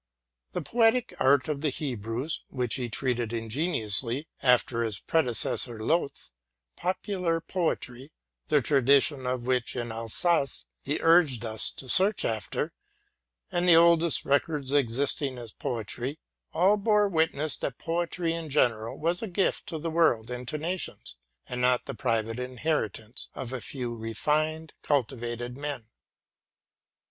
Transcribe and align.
The 0.53 0.63
poetic 0.63 1.13
art 1.19 1.47
of 1.47 1.61
the 1.61 1.69
Hebrews, 1.69 2.43
which 2.47 2.73
he 2.73 2.89
treated 2.89 3.31
ingeniously 3.31 4.27
after 4.41 4.81
his 4.81 4.97
predecessor 4.97 5.79
Lowth,— 5.79 6.31
popular 6.75 7.39
poetry, 7.39 8.11
the 8.47 8.63
traditions 8.63 9.27
of 9.27 9.43
which 9.45 9.75
in 9.75 9.91
Alsace 9.91 10.65
he 10.81 10.97
urged 11.01 11.45
us 11.45 11.69
to 11.73 11.87
search 11.87 12.25
after; 12.25 12.73
and 13.51 13.67
the 13.67 13.75
oldest 13.75 14.25
records 14.25 14.73
existing 14.73 15.37
as 15.37 15.51
poetry,— 15.51 16.17
all 16.51 16.77
bore 16.77 17.07
witness 17.07 17.55
that 17.57 17.77
poetry 17.77 18.33
in 18.33 18.49
general 18.49 18.97
was 18.97 19.21
a 19.21 19.27
gift 19.27 19.67
to 19.67 19.77
the 19.77 19.91
world 19.91 20.31
and 20.31 20.47
to 20.47 20.57
nations, 20.57 21.13
and 21.47 21.61
not 21.61 21.85
the 21.85 21.93
private 21.93 22.39
inheritance 22.39 23.29
of 23.35 23.53
a 23.53 23.61
few 23.61 23.93
re. 23.95 23.97
RELATING 23.97 23.97
TO 24.01 24.01
MY 24.01 24.09
LIFE. 24.09 24.09
ig 24.09 24.17
fined, 24.57 24.73
cultivated 24.81 25.57
men. 25.57 25.91